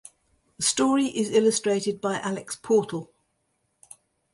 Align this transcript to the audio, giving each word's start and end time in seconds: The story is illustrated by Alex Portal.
The 0.57 0.63
story 0.63 1.05
is 1.15 1.29
illustrated 1.29 2.01
by 2.01 2.17
Alex 2.21 2.55
Portal. 2.55 3.13